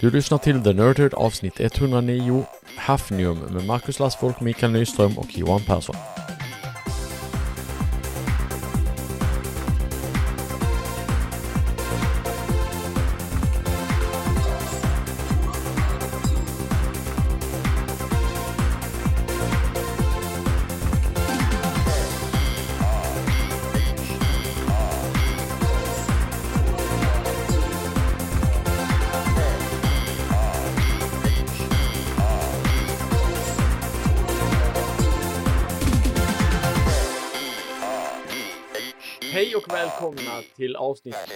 [0.00, 2.44] Du lyssnar till The Nerdhood avsnitt 109,
[2.76, 5.96] Hafnium med Marcus Lassfolk, Mikael Nyström och Johan Persson.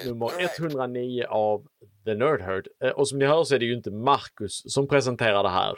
[0.06, 1.66] Nummer 109 av
[2.04, 2.68] The Nerdherd.
[2.84, 5.74] Eh, Och som ni hör så är det ju inte Marcus som presenterar det här.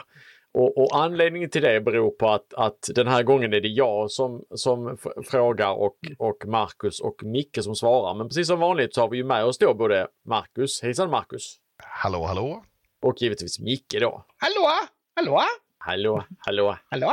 [0.54, 4.10] Och, och anledningen till det beror på att, att den här gången är det jag
[4.10, 8.14] som, som frågar och, och Marcus och Micke som svarar.
[8.14, 11.56] Men precis som vanligt så har vi ju med oss då både Marcus, hejsan Marcus,
[11.82, 12.64] Hallå, hallå?
[13.02, 14.24] och givetvis Micke då.
[14.36, 14.70] Hallå?
[15.16, 15.40] Hallå?
[15.78, 16.76] Hallå, hallå.
[16.90, 17.12] Hallå?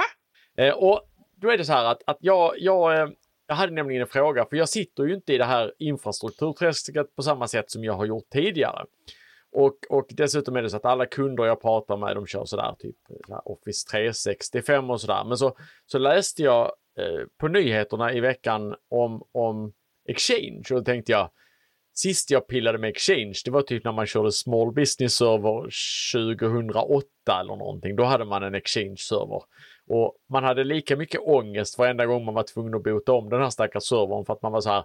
[0.58, 1.02] Eh, och
[1.36, 3.08] då är det så här att, att jag, jag, eh,
[3.54, 7.22] jag hade nämligen en fråga, för jag sitter ju inte i det här infrastrukturträsket på
[7.22, 8.86] samma sätt som jag har gjort tidigare.
[9.52, 12.76] Och, och dessutom är det så att alla kunder jag pratar med, de kör sådär
[12.80, 12.96] typ
[13.46, 15.24] Office 365 och sådär.
[15.24, 19.74] Men så, så läste jag eh, på nyheterna i veckan om, om
[20.10, 21.30] Exchange och då tänkte jag,
[21.94, 25.70] sist jag pillade med Exchange, det var typ när man körde Small Business Server
[26.14, 27.06] 2008
[27.40, 27.96] eller någonting.
[27.96, 29.42] Då hade man en Exchange-server.
[29.90, 33.42] Och man hade lika mycket ångest varenda gång man var tvungen att bota om den
[33.42, 34.84] här stackars servern för att man var så här,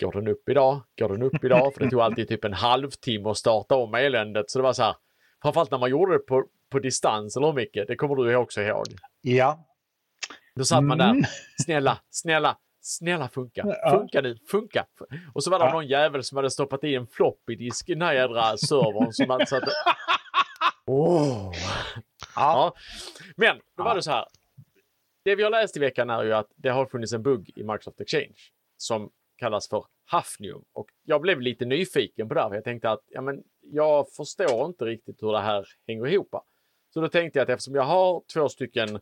[0.00, 0.80] går den upp idag?
[0.98, 1.74] Går den upp idag?
[1.74, 4.50] För det tog alltid typ en halvtimme att starta om eländet.
[4.50, 4.94] Så det var så här,
[5.42, 7.78] framförallt när man gjorde det på, på distans, eller hur Micke?
[7.88, 8.86] Det kommer du också ihåg.
[9.20, 9.66] Ja.
[10.56, 11.22] Då satt man där, Mm.
[11.64, 14.86] snälla, snälla, snälla funka, funka nu, funka.
[15.34, 15.72] Och så var det Ja.
[15.72, 19.12] någon jävel som hade stoppat i en floppy disk i den här jädra servern.
[19.12, 19.62] Som man satt...
[20.86, 21.52] Åh.
[21.54, 22.04] Ja.
[22.34, 22.74] Ja.
[23.36, 24.26] Men då var det så här.
[25.24, 27.62] Det vi har läst i veckan är ju att det har funnits en bugg i
[27.62, 28.36] Microsoft Exchange
[28.76, 30.64] som kallas för Hafnium.
[30.72, 34.12] Och jag blev lite nyfiken på det här, för jag tänkte att ja, men jag
[34.12, 36.34] förstår inte riktigt hur det här hänger ihop.
[36.94, 39.00] Så då tänkte jag att eftersom jag har två stycken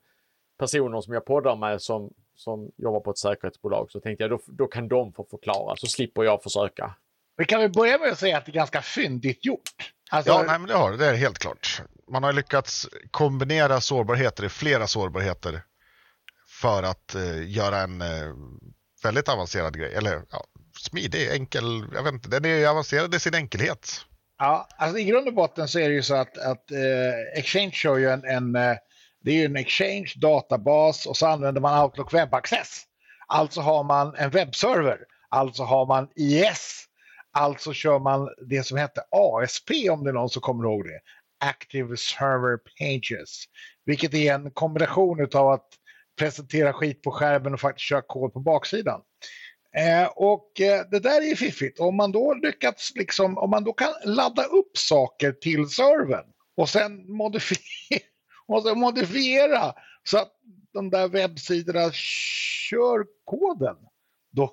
[0.58, 4.40] personer som jag poddar med som, som jobbar på ett säkerhetsbolag så tänkte jag då,
[4.46, 6.94] då kan de få förklara så slipper jag försöka.
[7.36, 9.92] Vi kan väl börja med att säga att det är ganska fyndigt gjort.
[10.10, 11.06] Alltså, Ja, nej, men det har det.
[11.06, 11.82] Är helt klart.
[12.10, 15.62] Man har lyckats kombinera sårbarheter i flera sårbarheter
[16.60, 18.34] för att eh, göra en eh,
[19.02, 19.94] väldigt avancerad grej.
[19.94, 20.44] Eller ja,
[20.80, 21.84] smidig, enkel.
[21.94, 23.90] Jag vet inte, den är avancerad i sin enkelhet.
[24.38, 27.70] ja, alltså, I grund och botten så är det ju så att, att eh, Exchange
[27.72, 28.76] kör ju en, en, eh,
[29.24, 32.82] det är ju en Exchange databas och så använder man Outlook Web Access.
[33.26, 34.98] Alltså har man en webbserver,
[35.28, 36.84] alltså har man IS,
[37.32, 41.00] alltså kör man det som hette ASP om det är någon som kommer ihåg det.
[41.44, 43.44] Active Server Pages.
[43.84, 45.68] Vilket är en kombination av att
[46.18, 49.00] presentera skit på skärmen och faktiskt köra kod på baksidan.
[49.76, 51.80] Eh, och eh, det där är ju fiffigt.
[51.80, 56.68] Om man då lyckats liksom, om man då kan ladda upp saker till servern och
[56.68, 58.02] sen modifiera,
[58.46, 59.72] och sen modifiera
[60.04, 60.32] så att
[60.72, 63.76] de där webbsidorna kör koden.
[64.32, 64.52] Då,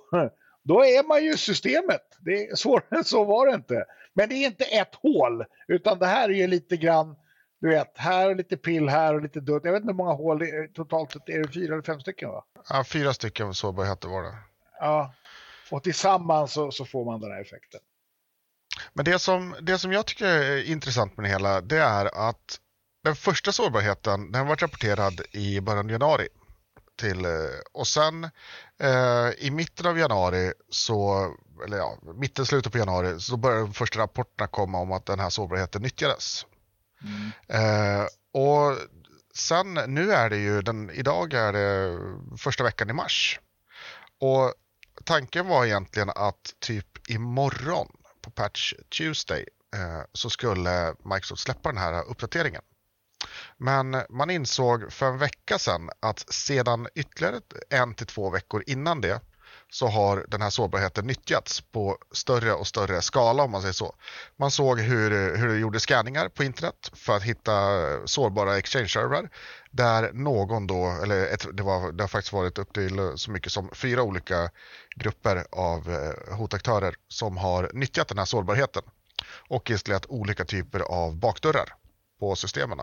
[0.65, 2.01] då är man ju systemet.
[2.19, 3.85] Det är svårare än så var det inte.
[4.13, 7.15] Men det är inte ett hål, utan det här är ju lite grann,
[7.61, 9.61] du vet, här och lite pill här och lite dutt.
[9.65, 11.99] Jag vet inte hur många hål det är, totalt sett är det fyra eller fem
[11.99, 12.43] stycken va?
[12.69, 14.35] Ja, fyra stycken sårbarheter var det.
[14.79, 15.13] Ja.
[15.71, 17.81] Och tillsammans så, så får man den här effekten.
[18.93, 22.59] Men det som, det som jag tycker är intressant med det hela, det är att
[23.03, 26.27] den första sårbarheten, den var rapporterad i början av januari.
[26.95, 27.31] Till, eh,
[27.73, 28.29] och sen
[28.79, 31.29] eh, i mitten av januari, så,
[31.65, 35.19] eller ja, mitten, slutet på januari, så började de första rapporterna komma om att den
[35.19, 36.45] här sårbarheten nyttjades.
[37.47, 38.77] Eh, och
[39.35, 41.99] sen, nu är det ju, den, idag är det
[42.37, 43.39] första veckan i mars.
[44.19, 44.53] Och
[45.03, 47.87] tanken var egentligen att typ imorgon
[48.21, 52.61] på Patch Tuesday eh, så skulle Microsoft släppa den här uppdateringen.
[53.57, 59.02] Men man insåg för en vecka sedan att sedan ytterligare en till två veckor innan
[59.02, 59.22] det
[59.69, 63.96] så har den här sårbarheten nyttjats på större och större skala om man säger så.
[64.35, 67.53] Man såg hur, hur det gjorde scanningar på internet för att hitta
[68.07, 69.29] sårbara exchange-servrar
[69.72, 73.52] där någon då, eller ett, det, var, det har faktiskt varit upp till så mycket
[73.52, 74.49] som fyra olika
[74.96, 78.84] grupper av eh, hotaktörer som har nyttjat den här sårbarheten
[79.49, 81.73] och installerat olika typer av bakdörrar
[82.19, 82.79] på systemen.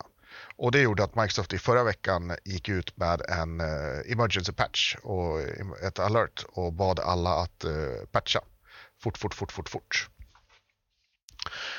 [0.56, 4.96] Och det gjorde att Microsoft i förra veckan gick ut med en eh, emergency patch
[5.02, 8.40] och eh, ett alert och bad alla att eh, patcha
[9.02, 10.08] fort, fort, fort, fort, fort.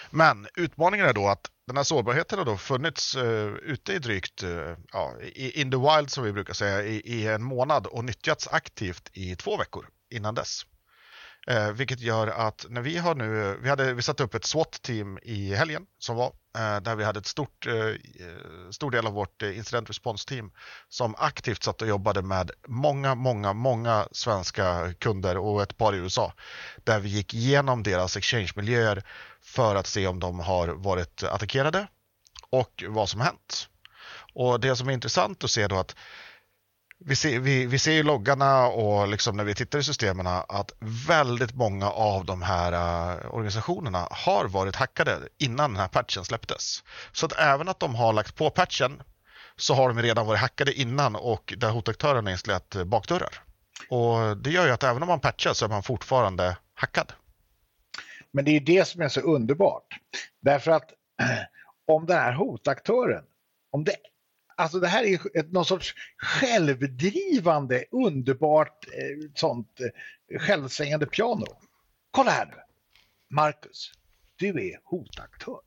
[0.10, 4.44] Men utmaningen är då att den här sårbarheten har då funnits uh, ute i drygt,
[4.44, 8.48] uh, ja, in the wild som vi brukar säga, i, i, en månad och nyttjats
[8.48, 10.62] aktivt i två veckor innan dess.
[11.52, 15.20] Uh, vilket gör att när vi har nu, vi, hade, vi satte upp ett SWAT-team
[15.22, 19.14] i helgen som var, Eh, där vi hade ett stort, eh, eh, stor del av
[19.14, 20.52] vårt incident response-team
[20.90, 25.98] som aktivt satt och jobbade med många, många, många svenska kunder och ett par i
[25.98, 26.34] USA.
[26.84, 29.04] Där vi gick igenom deras exchange-miljöer
[29.42, 31.88] för att se om de har varit attackerade
[32.50, 33.68] och vad som hänt.
[34.34, 35.96] Och det som är intressant att se då att
[37.06, 40.72] vi ser, vi, vi ser ju loggarna och liksom när vi tittar i systemen att
[41.08, 46.84] väldigt många av de här uh, organisationerna har varit hackade innan den här patchen släpptes.
[47.12, 49.02] Så att även att de har lagt på patchen
[49.56, 53.44] så har de redan varit hackade innan och där hotaktören har installerat bakdörrar.
[53.90, 57.14] Och det gör ju att även om man patchar så är man fortfarande hackad.
[58.32, 60.00] Men det är det som är så underbart.
[60.42, 60.90] Därför att
[61.88, 63.24] om den här hotaktören,
[63.72, 63.96] om det
[64.58, 71.46] Alltså det här är ett, någon sorts självdrivande, underbart eh, sånt eh, självsängande piano.
[72.12, 72.58] Kolla här nu.
[73.36, 73.92] Marcus,
[74.36, 75.60] du är hotaktör.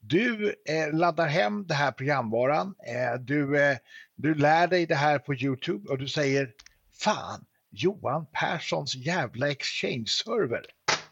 [0.00, 3.76] Du eh, laddar hem det här programvaran, eh, du, eh,
[4.14, 6.52] du lär dig det här på Youtube och du säger
[6.92, 10.64] Fan, Johan Perssons jävla exchange-server,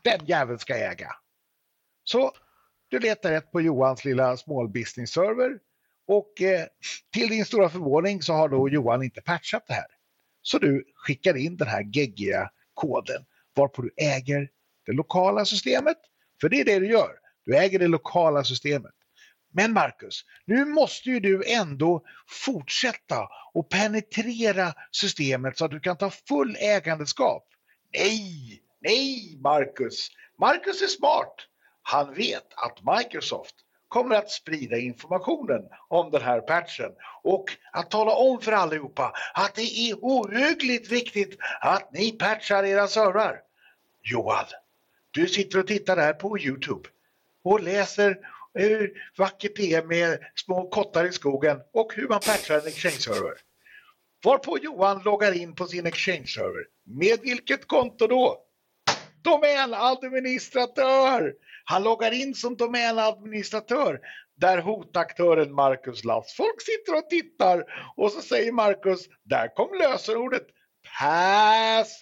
[0.03, 1.13] den jäveln ska jag äga.
[2.05, 2.33] Så
[2.89, 5.59] du letar rätt på Johans lilla small business-server
[6.07, 6.67] och eh,
[7.13, 9.87] till din stora förvåning så har då Johan inte patchat det här.
[10.43, 13.25] Så du skickar in den här geggiga koden
[13.57, 14.49] varpå du äger
[14.87, 15.97] det lokala systemet.
[16.41, 17.11] För det är det du gör.
[17.45, 18.93] Du äger det lokala systemet.
[19.53, 25.97] Men Marcus, nu måste ju du ändå fortsätta och penetrera systemet så att du kan
[25.97, 27.49] ta full ägandeskap.
[27.95, 30.09] Nej, nej Marcus.
[30.41, 31.35] Marcus är smart.
[31.83, 33.55] Han vet att Microsoft
[33.89, 36.93] kommer att sprida informationen om den här patchen
[37.23, 42.89] och att tala om för allihopa att det är ohyggligt viktigt att ni patchar era
[42.89, 43.41] servrar.
[44.03, 44.45] Johan,
[45.11, 46.89] du sitter och tittar här på Youtube
[47.45, 48.19] och läser
[48.55, 53.35] hur vackert det är med små kottar i skogen och hur man patchar en exchange-server.
[54.25, 56.65] Varpå Johan loggar in på sin exchange-server.
[56.85, 58.43] Med vilket konto då?
[59.23, 61.35] Domänadministratör!
[61.69, 64.01] Han loggar in som domänadministratör
[64.41, 66.35] där hotaktören Marcus Lass.
[66.37, 67.65] Folk sitter och tittar
[67.97, 70.47] och så säger Marcus, där kom lösenordet
[70.99, 71.97] password.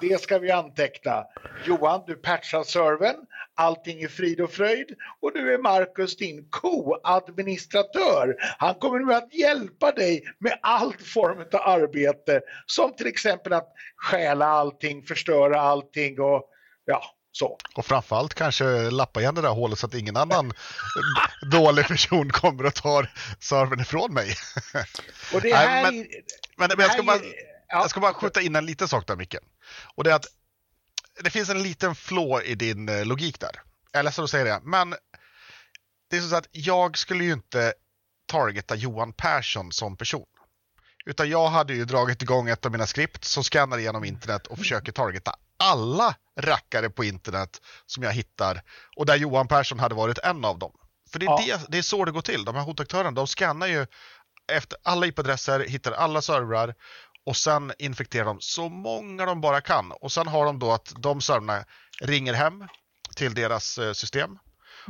[0.00, 1.24] Det ska vi anteckna.
[1.66, 3.16] Johan, du patchar servern.
[3.54, 4.96] Allting är frid och fröjd.
[5.20, 8.36] Och du är Marcus din co-administratör.
[8.58, 12.40] Han kommer nu att hjälpa dig med allt form av arbete.
[12.66, 16.50] Som till exempel att stjäla allting, förstöra allting och
[16.84, 17.02] ja,
[17.32, 17.58] så.
[17.74, 20.52] Och framförallt kanske lappa igen det där hålet så att ingen annan
[21.50, 24.34] dålig person kommer och tar servern ifrån mig.
[25.34, 26.06] Och det här Nej, men,
[26.56, 27.18] men, men jag, ska bara,
[27.68, 29.36] jag ska bara skjuta in en liten sak där Micke.
[29.94, 30.26] Och det är att
[31.20, 33.62] det finns en liten flå i din eh, logik där.
[33.92, 34.94] Jag är ledsen att säga det, men
[36.10, 37.74] det är så att jag skulle ju inte
[38.26, 40.26] targeta Johan Persson som person.
[41.06, 44.58] Utan jag hade ju dragit igång ett av mina skript som skannar igenom internet och
[44.58, 48.62] försöker targeta alla rackare på internet som jag hittar
[48.96, 50.72] och där Johan Persson hade varit en av dem.
[51.12, 51.56] För det är, ja.
[51.56, 52.44] det, det är så det går till.
[52.44, 53.86] De här hotaktörerna, de skannar ju
[54.52, 56.74] efter alla IP-adresser, hittar alla servrar
[57.26, 59.92] och sen infekterar de så många de bara kan.
[59.92, 61.64] Och sen har de då att de servrarna
[62.00, 62.64] ringer hem
[63.16, 64.38] till deras eh, system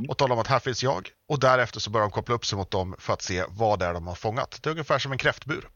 [0.08, 1.10] och talar om att här finns jag.
[1.28, 3.86] Och därefter så börjar de koppla upp sig mot dem för att se vad det
[3.86, 4.58] är de har fångat.
[4.62, 5.68] Det är ungefär som en kräftbur.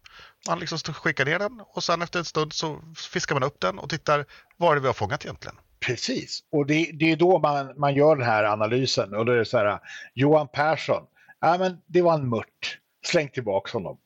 [0.48, 2.80] Man liksom skickar ner den och sen efter en stund så
[3.12, 4.24] fiskar man upp den och tittar
[4.56, 5.56] vad är det vi har fångat egentligen.
[5.80, 9.36] Precis, och det, det är då man, man gör den här analysen och då är
[9.36, 9.78] det så här,
[10.14, 11.02] Johan Persson,
[11.40, 13.98] ja men det var en mört, släng tillbaka honom.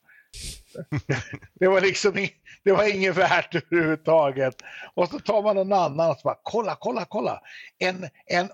[1.61, 2.29] det var liksom
[2.67, 4.57] det var inget värt överhuvudtaget.
[4.95, 7.41] Och så tar man någon annan och så bara, kolla, kolla, kolla,
[7.79, 8.51] en, en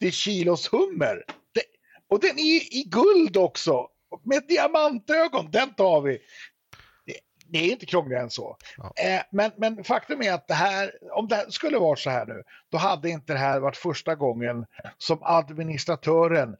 [0.00, 1.24] 80 kilos hummer.
[1.54, 1.62] Det,
[2.08, 3.88] och den är i guld också,
[4.22, 6.18] med diamantögon, den tar vi
[7.48, 8.56] det är inte krångligare än så.
[8.76, 8.92] Ja.
[8.96, 12.42] Eh, men, men faktum är att det här, om det skulle vara så här nu,
[12.70, 14.66] då hade inte det här varit första gången
[14.98, 16.56] som administratören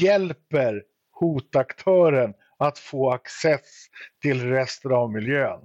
[0.00, 3.86] hjälper hotaktören att få access
[4.22, 5.60] till resten av miljön.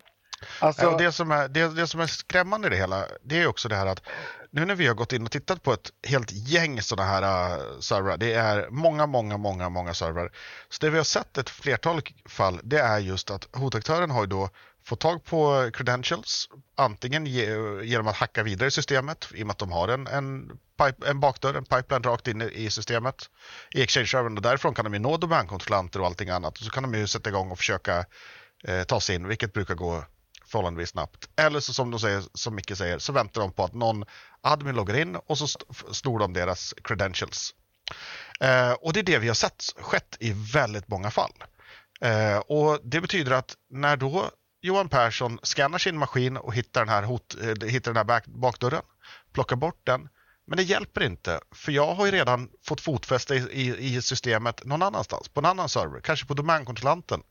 [0.60, 0.98] Alltså...
[0.98, 3.76] Det, som är, det, det som är skrämmande i det hela, det är också det
[3.76, 4.02] här att
[4.52, 7.24] nu när vi har gått in och tittat på ett helt gäng sådana här
[7.58, 10.32] uh, servrar, det är många, många, många, många servrar.
[10.70, 14.28] Så det vi har sett ett flertal fall, det är just att hotaktören har ju
[14.28, 14.50] då
[14.86, 17.46] fått tag på credentials, antingen ge,
[17.84, 21.10] genom att hacka vidare i systemet, i och med att de har en, en, pipe,
[21.10, 23.30] en bakdörr, en pipeline rakt in i systemet
[23.72, 26.84] i Exchange-servern och därifrån kan de ju nå domänkontrollanter och allting annat och så kan
[26.84, 28.06] de ju sätta igång och försöka
[28.68, 30.06] eh, ta sig in, vilket brukar gå
[30.56, 31.30] förhållandevis snabbt.
[31.36, 34.06] Eller så som, de säger, som Micke säger, så väntar de på att någon
[34.42, 35.48] admin loggar in och så
[35.92, 37.54] snor de deras credentials.
[38.40, 41.32] Eh, och det är det vi har sett skett i väldigt många fall.
[42.02, 44.30] Eh, och Det betyder att när då
[44.62, 48.26] Johan Persson skannar sin maskin och hittar den här, hot, eh, hittar den här back,
[48.28, 48.84] bakdörren,
[49.34, 50.10] plockar bort den,
[50.48, 54.66] men det hjälper inte, för jag har ju redan fått fotfäste i, i, i systemet
[54.66, 57.22] någon annanstans, på en annan server, kanske på domänkontrollanten.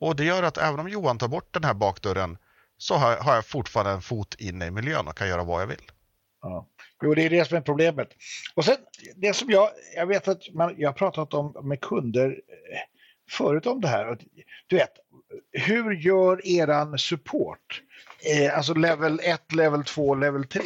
[0.00, 2.38] Och det gör att även om Johan tar bort den här bakdörren
[2.80, 5.66] så har, har jag fortfarande en fot inne i miljön och kan göra vad jag
[5.66, 5.90] vill.
[6.42, 6.66] Ja.
[7.02, 8.08] Jo, det är det som är problemet.
[8.54, 8.76] Och sen,
[9.16, 12.78] det som jag, jag vet att man, jag har pratat om med kunder eh,
[13.30, 14.18] förut om det här.
[14.66, 14.92] Du vet,
[15.52, 17.82] hur gör eran support?
[18.30, 20.62] Eh, alltså level 1, level 2, level 3.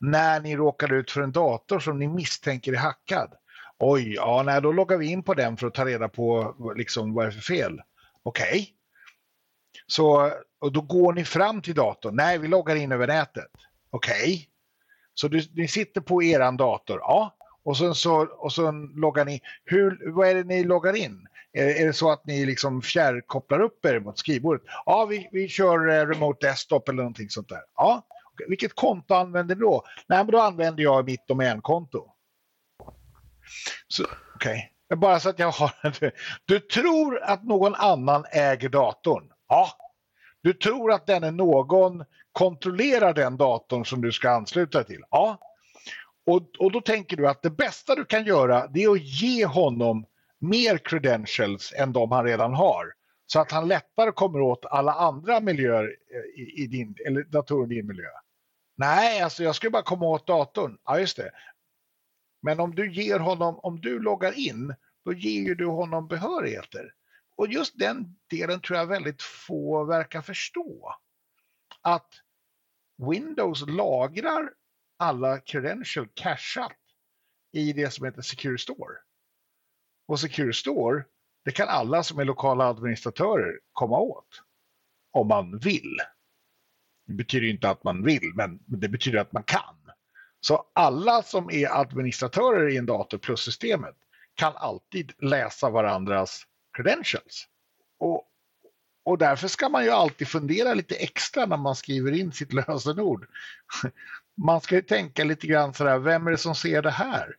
[0.00, 3.32] När ni råkar ut för en dator som ni misstänker är hackad.
[3.78, 7.14] Oj, ja, nej, då loggar vi in på den för att ta reda på liksom,
[7.14, 7.80] vad det är för fel.
[8.22, 8.46] Okej.
[8.46, 8.66] Okay.
[9.86, 12.16] Så, och då går ni fram till datorn.
[12.16, 13.50] Nej, vi loggar in över nätet.
[13.90, 14.14] Okej.
[14.14, 14.46] Okay.
[15.14, 16.98] Så du, ni sitter på eran dator.
[17.00, 17.36] Ja.
[17.64, 19.40] Och sen, så, och sen loggar ni.
[19.64, 21.26] Hur, vad är det ni loggar in?
[21.52, 24.62] Är, är det så att ni liksom fjärrkopplar upp er mot skrivbordet?
[24.86, 27.62] Ja, vi, vi kör eh, remote desktop eller någonting sånt där.
[27.76, 28.06] Ja,
[28.48, 29.84] vilket konto använder ni då?
[30.06, 32.06] Nej, men då använder jag mitt domänkonto.
[34.34, 34.96] Okej, okay.
[34.98, 35.72] bara så att jag har...
[36.44, 39.24] Du tror att någon annan äger datorn?
[39.48, 39.81] Ja.
[40.42, 45.04] Du tror att den är någon kontrollerar den datorn som du ska ansluta dig till?
[45.10, 45.38] Ja.
[46.26, 49.46] Och, och då tänker du att det bästa du kan göra det är att ge
[49.46, 50.06] honom
[50.38, 52.92] mer credentials än de han redan har.
[53.26, 57.72] Så att han lättare kommer åt alla andra miljöer eh, i, i din, eller datorer
[57.72, 58.08] i din miljö.
[58.76, 60.78] Nej, alltså jag skulle bara komma åt datorn.
[60.84, 61.30] Ja, just det.
[62.42, 66.92] Men om du ger honom, om du loggar in, då ger du honom behörigheter.
[67.42, 70.94] Och just den delen tror jag väldigt få verkar förstå.
[71.80, 72.08] Att
[73.10, 74.50] Windows lagrar
[74.98, 76.78] alla credential cashat
[77.52, 78.94] i det som heter Secure Store.
[80.08, 81.04] Och Secure Store,
[81.44, 84.42] det kan alla som är lokala administratörer komma åt.
[85.12, 85.96] Om man vill.
[87.06, 89.92] Det betyder inte att man vill, men det betyder att man kan.
[90.40, 93.96] Så alla som är administratörer i en dator plus systemet
[94.34, 97.46] kan alltid läsa varandras credentials.
[97.98, 98.24] Och,
[99.04, 103.26] och därför ska man ju alltid fundera lite extra när man skriver in sitt lösenord.
[104.36, 107.36] Man ska ju tänka lite grann sådär, vem är det som ser det här?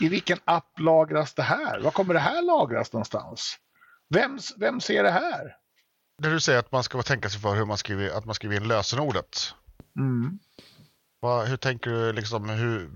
[0.00, 1.80] I vilken app lagras det här?
[1.80, 3.58] Var kommer det här lagras någonstans?
[4.08, 5.56] Vem, vem ser det här?
[6.18, 8.56] När du säger att man ska tänka sig för hur man skriver, att man skriver
[8.56, 9.54] in lösenordet.
[9.96, 10.38] Mm.
[11.20, 12.90] Vad, hur tänker du liksom, hur,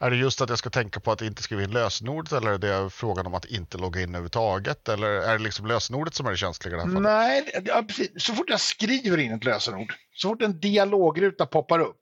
[0.00, 2.58] är det just att jag ska tänka på att inte skriva in lösenordet eller är
[2.58, 4.88] det frågan om att inte logga in överhuvudtaget?
[4.88, 7.02] Eller är det liksom lösenordet som är det känsliga i det här fallet?
[7.02, 7.84] Nej, ja,
[8.16, 12.00] så fort jag skriver in ett lösenord, så fort en dialogruta poppar upp,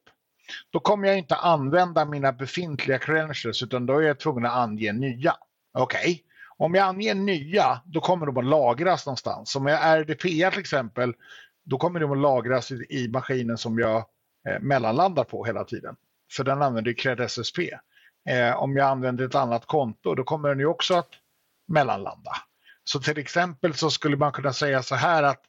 [0.71, 4.93] då kommer jag inte använda mina befintliga credentials utan då är jag tvungen att ange
[4.93, 5.37] nya.
[5.79, 6.19] Okej, okay.
[6.57, 9.57] om jag anger nya då kommer de att lagras någonstans.
[9.57, 11.15] Om jag är RDPA till exempel
[11.65, 13.97] då kommer de att lagras i, i maskinen som jag
[14.49, 15.97] eh, mellanlandar på hela tiden.
[16.37, 17.59] För den använder CredSSP.
[18.29, 21.11] Eh, om jag använder ett annat konto då kommer den ju också att
[21.69, 22.33] mellanlanda.
[22.85, 25.41] Så till exempel så skulle man kunna säga så här att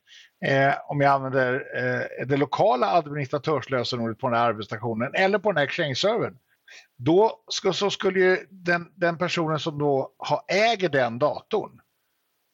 [0.46, 5.58] eh, om jag använder eh, det lokala administratörslösenordet på den här arbetsstationen eller på den
[5.58, 6.38] här exchange-servern.
[6.98, 11.80] Då ska, så skulle ju den, den personen som då har, äger den datorn,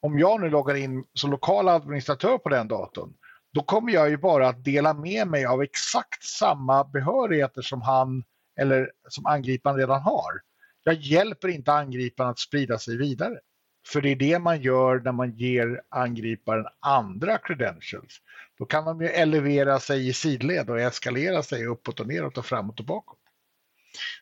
[0.02, 3.14] om jag nu loggar in som lokal administratör på den datorn,
[3.54, 8.24] då kommer jag ju bara att dela med mig av exakt samma behörigheter som han
[8.60, 10.42] eller som angriparen redan har.
[10.84, 13.40] Jag hjälper inte angriparen att sprida sig vidare.
[13.88, 18.18] För det är det man gör när man ger angriparen andra credentials.
[18.58, 22.46] Då kan de ju elevera sig i sidled och eskalera sig uppåt och neråt och
[22.46, 23.20] framåt och bakåt.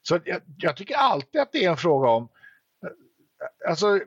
[0.01, 2.29] Så jag, jag tycker alltid att det är en fråga om
[3.67, 3.99] Alltså,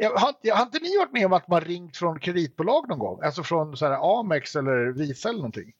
[0.00, 2.98] jag, har, jag, har inte ni varit med om att man ringt från kreditbolag någon
[2.98, 3.22] gång?
[3.22, 5.72] Alltså från så här Amex eller Visa eller någonting?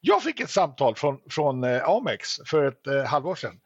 [0.00, 3.60] Jag fick ett samtal från, från eh, Amex för ett eh, halvår sedan.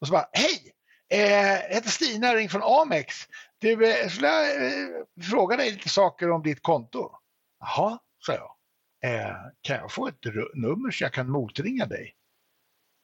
[0.00, 0.72] Och så bara, hej!
[1.12, 3.14] Eh, jag heter Stina, ring ringer från Amex.
[3.58, 4.88] Du, eh, skulle jag eh,
[5.30, 7.10] fråga dig lite saker om ditt konto?
[7.60, 8.56] Jaha, sa jag.
[9.02, 12.14] Eh, kan jag få ett nummer så jag kan motringa dig?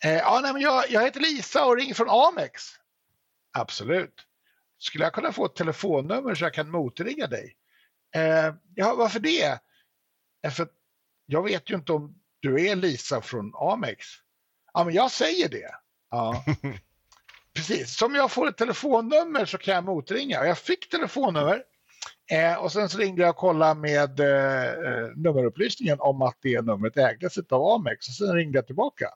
[0.04, 2.62] Eh, ja, nej, men jag, jag heter Lisa och ringer från Amex.
[3.52, 4.14] Absolut.
[4.78, 7.56] Skulle jag kunna få ett telefonnummer så jag kan motringa dig?
[8.14, 9.60] Eh, ja, varför det?
[10.44, 10.68] Eh, för
[11.26, 14.06] jag vet ju inte om du är Lisa från Amex.
[14.72, 15.70] Ja, men jag säger det.
[16.10, 16.44] Ja.
[17.54, 20.46] Precis, som jag får ett telefonnummer så kan jag motringa.
[20.46, 21.62] Jag fick telefonnummer
[22.30, 26.62] eh, och sen så ringde jag och kollade med eh, eh nummerupplysningen om att det
[26.62, 29.08] numret ägdes av Amex och sen ringde jag tillbaka.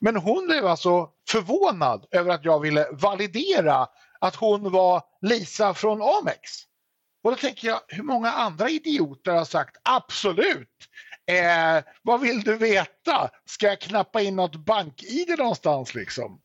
[0.00, 3.86] Men hon blev alltså förvånad över att jag ville validera
[4.18, 6.50] att hon var Lisa från Amex.
[7.24, 10.88] Och då tänker jag, hur många andra idioter har sagt absolut,
[11.26, 13.30] eh, vad vill du veta?
[13.44, 16.40] Ska jag knappa in något bank-id någonstans liksom?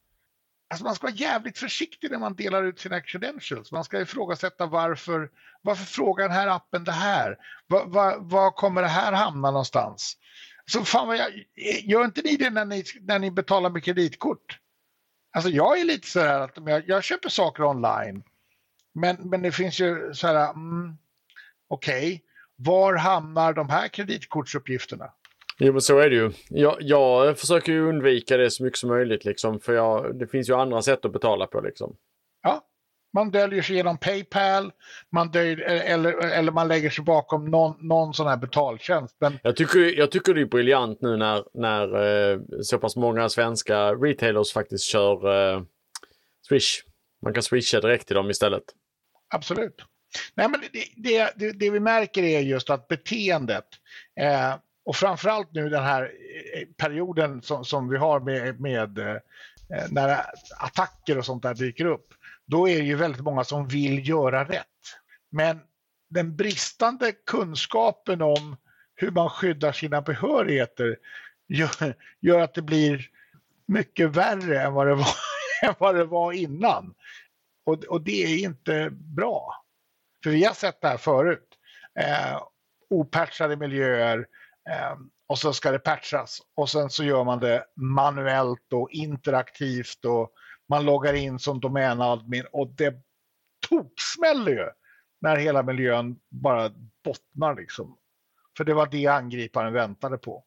[0.70, 3.72] Alltså man ska vara jävligt försiktig när man delar ut sina credentials.
[3.72, 5.30] Man ska ifrågasätta varför,
[5.62, 7.38] varför frågar den här appen det här?
[7.68, 10.18] Var, var, var kommer det här hamna någonstans?
[10.66, 11.46] Så fan vad jag,
[11.84, 14.60] gör inte ni det när ni, när ni betalar med kreditkort?
[15.32, 18.24] Alltså jag är lite så här att jag, jag köper saker online.
[18.94, 20.98] Men, men det finns ju så här, mm,
[21.68, 22.20] okej, okay,
[22.56, 25.12] var hamnar de här kreditkortsuppgifterna?
[25.60, 26.32] Jo men så är det ju.
[26.50, 29.60] Jag, jag försöker ju undvika det så mycket som möjligt liksom.
[29.60, 31.96] För jag, det finns ju andra sätt att betala på liksom.
[32.42, 32.62] Ja,
[33.14, 34.72] man döljer sig genom Paypal
[35.12, 39.16] man döljer, eller, eller man lägger sig bakom någon, någon sån här betaltjänst.
[39.20, 39.40] Men...
[39.44, 43.94] Jag, tycker, jag tycker det är briljant nu när, när eh, så pass många svenska
[43.94, 45.62] retailers faktiskt kör eh,
[46.48, 46.84] Swish.
[47.22, 48.64] Man kan swisha direkt till dem istället.
[49.34, 49.82] Absolut.
[50.36, 53.66] Nej, men det, det, det, det vi märker är just att beteendet
[54.20, 59.18] eh, och framförallt nu den här eh, perioden som, som vi har med, med eh,
[59.90, 60.22] när
[60.60, 62.14] attacker och sånt där dyker upp
[62.50, 64.66] då är det ju väldigt många som vill göra rätt.
[65.32, 65.60] Men
[66.10, 68.58] den bristande kunskapen om
[68.96, 70.98] hur man skyddar sina behörigheter
[71.48, 73.10] gör, gör att det blir
[73.66, 75.16] mycket värre än vad det var,
[75.64, 76.94] än vad det var innan.
[77.66, 79.66] Och, och, det är inte bra.
[80.24, 81.48] För vi har sett det här förut.
[82.00, 82.42] Eh,
[82.90, 84.28] opatchade miljöer
[84.70, 90.06] eh, och så ska det patchas och sen så gör man det manuellt och interaktivt
[90.06, 90.32] och
[90.70, 92.96] man loggar in som domänadmin och det
[93.70, 94.70] toksmäller ju
[95.22, 96.72] när hela miljön bara
[97.04, 97.98] bottnar liksom.
[98.58, 100.44] För det var det angriparen väntade på.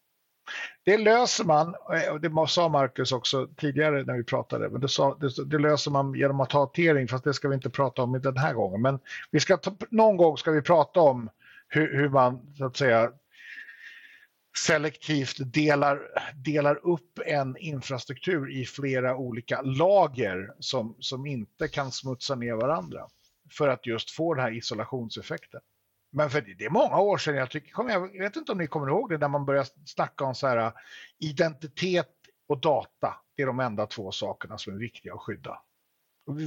[0.85, 1.75] Det löser man,
[2.13, 5.91] och det sa Marcus också tidigare när vi pratade, men det, sa, det, det, löser
[5.91, 8.83] man genom att ha tering, fast det ska vi inte prata om den här gången.
[8.83, 8.99] Men
[9.31, 11.31] vi ska ta, någon gång ska vi prata om
[11.69, 13.13] hur, hur man så att säga
[14.59, 16.01] selektivt delar,
[16.35, 23.09] delar upp en infrastruktur i flera olika lager som, som inte kan smutsa ner varandra
[23.51, 25.61] för att just få den här isolationseffekten.
[26.13, 28.89] Men för det är många år sedan, jag, tycker, jag vet inte om ni kommer
[28.89, 30.73] ihåg det, när man började snacka om så här, uh,
[31.19, 32.11] identitet
[32.49, 33.15] och data.
[33.37, 35.59] Det är de enda två sakerna som är viktiga att skydda.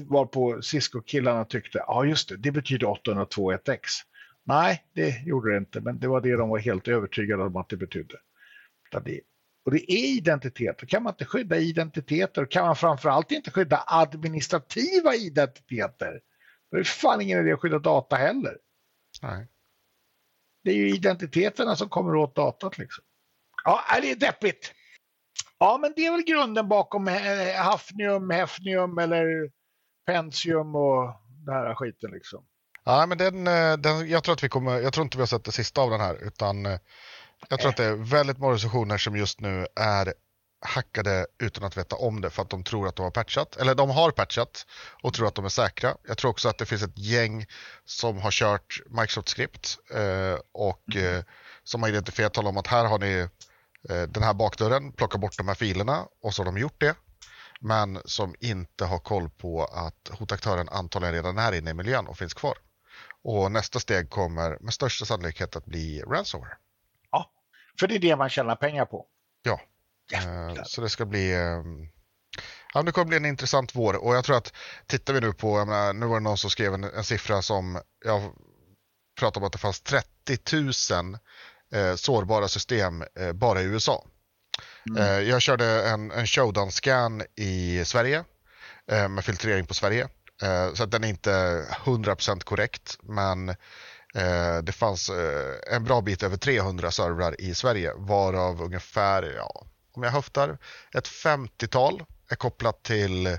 [0.08, 3.80] Varpå Cisco-killarna tyckte, ja just det, det betyder 802.1x.
[4.48, 7.70] Nej, det gjorde det inte, men det var det de var helt övertygade om att
[7.70, 8.20] det betydde.
[9.66, 10.78] Och det är identitet.
[10.80, 12.42] Då kan man inte skydda identiteter.
[12.42, 16.22] Då kan man framförallt inte skydda administrativa identiteter.
[16.72, 18.58] Då är det fan ingen idé att skydda data heller.
[19.22, 19.48] Nej.
[20.64, 22.78] Det är ju identiteterna som kommer åt datat.
[22.78, 23.04] Liksom.
[23.64, 24.74] Ja, det är deppigt.
[25.60, 27.08] Ja, men det är väl grunden bakom
[27.58, 29.52] Hafnium, Hefnium eller
[30.06, 31.14] Pentium och
[31.46, 32.12] den här skiten.
[32.12, 32.46] Liksom.
[32.86, 35.28] Ja, men den, eh, den, jag, tror att vi kommer, jag tror inte vi har
[35.28, 36.80] sett det sista av den här, utan eh,
[37.50, 40.14] jag tror att det är väldigt många organisationer som just nu är
[40.66, 43.56] hackade utan att veta om det för att de tror att de har patchat.
[43.56, 44.66] Eller de har patchat
[45.04, 45.98] och tror att de är säkra.
[46.08, 47.46] Jag tror också att det finns ett gäng
[47.86, 51.16] som har kört Microsoft-skript eh, och mm.
[51.16, 51.24] eh,
[51.64, 53.28] som har identifierat talat om att här har ni
[53.90, 56.96] eh, den här bakdörren, plocka bort de här filerna och så har de gjort det.
[57.60, 62.18] Men som inte har koll på att hotaktören antagligen redan är inne i miljön och
[62.18, 62.58] finns kvar.
[63.24, 66.58] Och nästa steg kommer med största sannolikhet att bli ransomware.
[67.12, 67.32] Ja,
[67.80, 69.06] för det är det man tjänar pengar på.
[69.44, 69.62] Ja,
[70.12, 70.64] Jävlar.
[70.64, 71.90] så det ska bli ehm,
[72.74, 74.54] Ja, det kommer bli en intressant vår och jag tror att
[74.88, 77.42] tittar vi nu på, jag menar, nu var det någon som skrev en, en siffra
[77.42, 78.34] som jag
[79.20, 80.08] pratade om att det fanns 30
[80.92, 81.18] 000
[81.74, 84.06] eh, sårbara system eh, bara i USA.
[84.90, 85.02] Mm.
[85.02, 88.24] Eh, jag körde en, en showdown-scan i Sverige
[88.92, 90.10] eh, med filtrering på Sverige Eh,
[90.74, 93.50] så att den är inte 100% korrekt, men
[94.16, 99.66] eh, det fanns eh, en bra bit över 300 servrar i Sverige, varav ungefär, ja,
[99.94, 100.58] om jag höftar,
[100.94, 103.38] ett 50-tal är kopplat till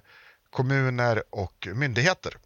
[0.51, 2.37] kommuner och myndigheter.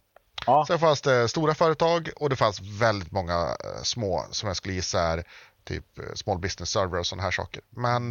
[0.45, 0.65] Ja.
[0.67, 5.01] Sen fanns det stora företag och det fanns väldigt många små som jag skulle gissa
[5.01, 5.23] är
[5.63, 7.61] typ small business server och sådana här saker.
[7.69, 8.09] Men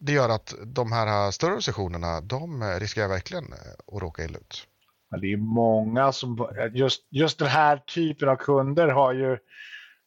[0.00, 4.66] det gör att de här större sessionerna, de riskerar verkligen att råka illa ut.
[5.10, 9.38] Men det är många som, just, just den här typen av kunder har ju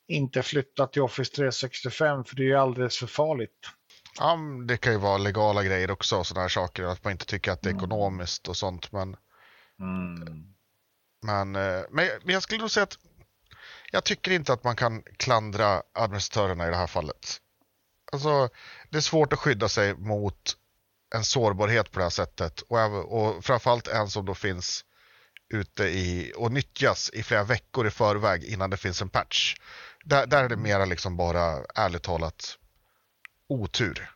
[0.08, 3.70] inte flytta till Office 365 för det är ju alldeles för farligt.
[4.20, 4.38] Ja,
[4.68, 6.84] det kan ju vara legala grejer också och sådana här saker.
[6.84, 7.80] Att man inte tycker att det är Mm.
[7.80, 8.92] ekonomiskt och sånt.
[8.92, 9.16] Men,
[9.80, 10.44] Mm.
[11.26, 12.98] men, eh, men jag skulle nog säga att
[13.92, 17.38] jag tycker inte att man kan klandra administratörerna i det här fallet.
[18.12, 18.50] Alltså,
[18.90, 20.58] det är svårt att skydda sig mot
[21.16, 22.78] en sårbarhet på det här sättet och,
[23.14, 24.86] och framförallt en som då finns
[25.54, 29.56] ute i och nyttjas i flera veckor i förväg innan det finns en patch.
[30.04, 32.58] Där, där är det mera liksom bara ärligt talat
[33.50, 34.10] otur.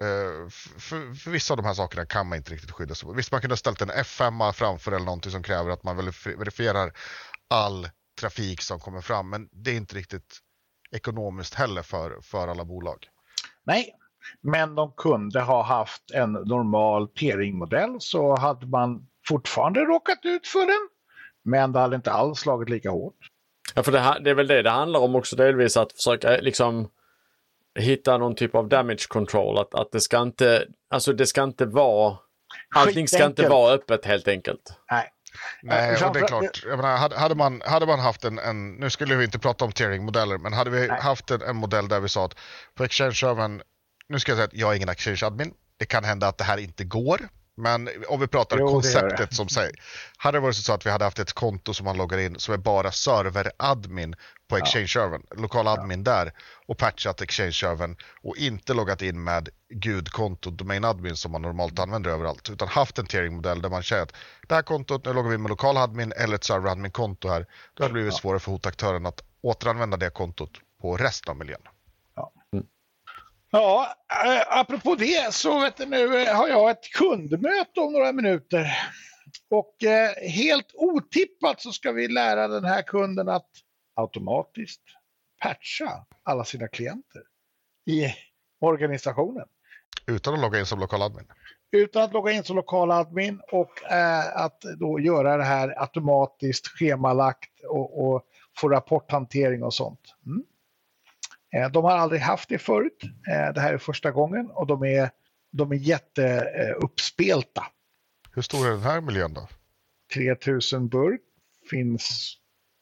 [0.00, 3.18] Eh, för, för vissa av de här sakerna kan man inte riktigt skydda sig mot.
[3.18, 6.92] Visst, man kunde ha ställt en F5 framför eller någonting som kräver att man verifierar
[7.50, 7.88] all
[8.20, 10.38] trafik som kommer fram, men det är inte riktigt
[10.90, 13.06] ekonomiskt heller för, för alla bolag.
[13.64, 13.92] Nej,
[14.40, 20.66] men de kunde ha haft en normal P-ringmodell så hade man fortfarande råkat ut för
[20.66, 20.88] den.
[21.44, 23.16] Men det hade inte alls slagit lika hårt.
[23.74, 26.30] Ja, för det, här, det är väl det det handlar om också delvis att försöka
[26.30, 26.90] liksom
[27.78, 29.58] hitta någon typ av damage control.
[29.58, 32.16] Att, att det ska inte, alltså det ska inte vara,
[32.74, 34.74] allting ska inte vara öppet helt enkelt.
[34.90, 35.12] Nej.
[35.62, 36.64] Nej, Eh, och det är klart.
[36.66, 39.64] Jag menar, hade, hade, man, hade man haft en, en, nu skulle vi inte prata
[39.64, 41.00] om tiering-modeller, men hade vi Nej.
[41.00, 42.34] haft en, en modell där vi sa att
[42.74, 43.62] på Exchange-servern,
[44.08, 46.58] nu ska jag säga att jag är ingen Exchange-admin, det kan hända att det här
[46.58, 47.20] inte går,
[47.56, 49.72] men om vi pratar Jo, konceptet som säger,
[50.16, 52.54] hade det varit så att vi hade haft ett konto som man loggar in som
[52.54, 54.14] är bara server-admin
[54.48, 56.32] på Exchange-servern, lokal admin där
[56.66, 62.50] och patchat Exchange-servern och inte loggat in med gudkonto, domain-admin som man normalt använder överallt,
[62.50, 64.14] utan haft en tiering-modell där man säger att
[64.48, 67.84] det här kontot, nu loggar vi in med lokal admin eller ett server-admin-konto här, då
[67.84, 71.62] har det blivit svårare för hotaktören att återanvända det kontot på resten av miljön.
[73.54, 78.12] Ja, äh, apropå det så vet du, nu eh, har jag ett kundmöte om några
[78.12, 78.66] minuter.
[79.50, 83.48] Och eh, helt otippat så ska vi lära den här kunden att
[83.94, 84.82] automatiskt
[85.42, 87.22] patcha alla sina klienter
[87.86, 88.14] i
[88.60, 89.46] organisationen.
[90.06, 91.26] Utan att logga in som lokal admin.
[91.72, 96.66] utan att logga in som lokal admin och eh, att då göra det här automatiskt
[96.66, 98.22] schemalagt och, och
[98.56, 100.14] få rapporthantering och sånt.
[100.26, 100.44] Mm.
[101.56, 103.02] Eh, de har aldrig haft det förut.
[103.02, 105.10] Eh, det här är första gången och de är,
[105.52, 107.66] de är jätteuppspelta.
[108.32, 109.48] Hur stor är den här miljön då?
[110.14, 111.20] 3000 burk
[111.70, 112.36] finns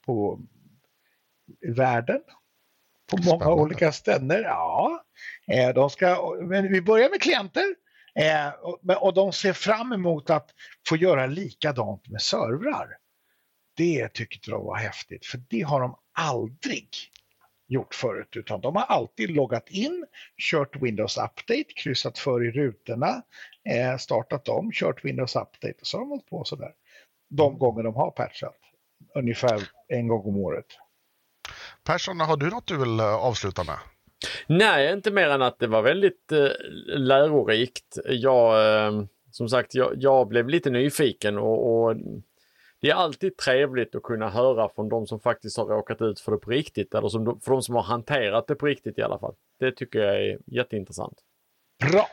[0.06, 0.40] på
[1.60, 2.20] i världen.
[3.10, 3.62] På många Spännande.
[3.62, 4.42] olika ställen.
[4.42, 5.04] Ja.
[5.46, 7.74] Eh, de ska, men vi börjar med klienter.
[8.14, 8.48] Eh,
[8.98, 10.50] och de ser fram emot att
[10.88, 12.96] få göra likadant med servrar.
[13.76, 16.88] Det tyckte de var häftigt, för det har de aldrig
[17.70, 20.06] gjort förut, utan de har alltid loggat in,
[20.50, 23.22] kört Windows Update, kryssat för i rutorna,
[23.70, 26.72] eh, startat om, kört Windows Update och så har de hållit på sådär.
[27.30, 28.56] De gånger de har patchat,
[29.14, 30.66] ungefär en gång om året.
[31.84, 33.78] Persson, har du något du vill eh, avsluta med?
[34.46, 36.48] Nej, inte mer än att det var väldigt eh,
[36.86, 37.98] lärorikt.
[38.04, 41.96] Jag, eh, som sagt, jag, jag blev lite nyfiken och, och
[42.80, 46.32] det är alltid trevligt att kunna höra från de som faktiskt har råkat ut för
[46.32, 49.18] det på riktigt eller som, för de som har hanterat det på riktigt i alla
[49.18, 49.34] fall.
[49.58, 51.18] Det tycker jag är jätteintressant.
[51.90, 52.08] Bra!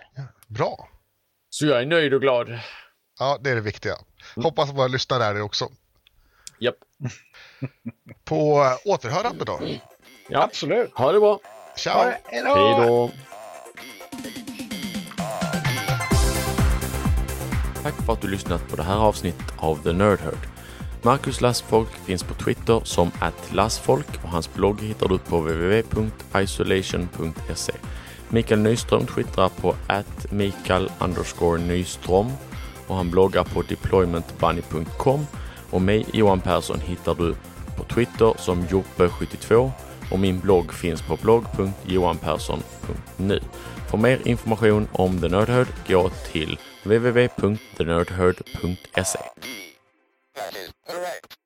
[0.47, 0.89] Bra.
[1.49, 2.59] Så jag är nöjd och glad.
[3.19, 3.93] Ja, det är det viktiga.
[4.35, 5.65] Hoppas våra lyssnare är det också.
[6.59, 6.75] Japp.
[8.23, 9.59] På återhörande då.
[10.29, 10.91] Ja, Absolut!
[10.93, 11.39] ha det bra.
[11.75, 12.11] Ciao!
[12.23, 12.43] Hej
[12.87, 13.11] då.
[17.83, 20.56] Tack för att du lyssnat på det här avsnittet av The Nerd Herd.
[21.07, 23.11] Marcus Lastfolk finns på Twitter som
[23.51, 27.73] @lastfolk och hans blogg hittar du på www.isolation.se.
[28.29, 29.75] Mikael Nyström twittrar på
[30.29, 30.91] Mikael
[31.59, 32.31] Nyström
[32.87, 35.27] och han bloggar på deploymentbunny.com
[35.69, 37.35] och mig Johan Persson hittar du
[37.77, 39.71] på Twitter som Joppe72
[40.11, 43.39] och min blogg finns på blogg.johanpersson.nu.
[43.89, 49.19] För mer information om The Nerdherd gå till www.thenerdherd.se.
[50.47, 51.36] That is correct.